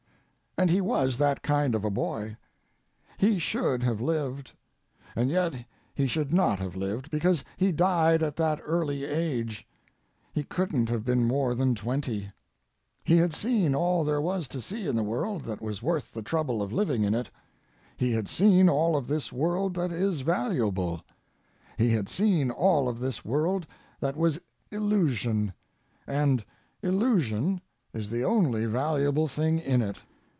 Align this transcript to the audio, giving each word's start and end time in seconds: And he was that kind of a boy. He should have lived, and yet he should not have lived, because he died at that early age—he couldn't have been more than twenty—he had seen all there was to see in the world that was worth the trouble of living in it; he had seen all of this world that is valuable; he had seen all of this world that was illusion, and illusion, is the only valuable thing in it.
And 0.57 0.69
he 0.69 0.81
was 0.81 1.17
that 1.17 1.41
kind 1.41 1.73
of 1.73 1.83
a 1.85 1.89
boy. 1.89 2.35
He 3.17 3.39
should 3.39 3.81
have 3.83 4.01
lived, 4.01 4.51
and 5.15 5.29
yet 5.29 5.55
he 5.95 6.05
should 6.07 6.33
not 6.33 6.59
have 6.59 6.75
lived, 6.75 7.09
because 7.09 7.43
he 7.57 7.71
died 7.71 8.21
at 8.21 8.35
that 8.35 8.59
early 8.63 9.05
age—he 9.05 10.43
couldn't 10.43 10.89
have 10.89 11.03
been 11.05 11.25
more 11.25 11.55
than 11.55 11.73
twenty—he 11.73 13.15
had 13.15 13.33
seen 13.33 13.73
all 13.73 14.03
there 14.03 14.19
was 14.21 14.49
to 14.49 14.61
see 14.61 14.87
in 14.87 14.95
the 14.97 15.01
world 15.05 15.43
that 15.43 15.61
was 15.61 15.81
worth 15.81 16.13
the 16.13 16.21
trouble 16.21 16.61
of 16.61 16.73
living 16.73 17.05
in 17.05 17.15
it; 17.15 17.29
he 17.97 18.11
had 18.11 18.27
seen 18.27 18.67
all 18.69 18.95
of 18.97 19.07
this 19.07 19.31
world 19.31 19.73
that 19.75 19.91
is 19.91 20.19
valuable; 20.19 21.01
he 21.77 21.89
had 21.91 22.07
seen 22.09 22.51
all 22.51 22.87
of 22.89 22.99
this 22.99 23.23
world 23.25 23.65
that 24.01 24.17
was 24.17 24.39
illusion, 24.69 25.53
and 26.05 26.43
illusion, 26.83 27.61
is 27.93 28.09
the 28.11 28.23
only 28.25 28.65
valuable 28.65 29.29
thing 29.29 29.57
in 29.57 29.81
it. 29.81 29.95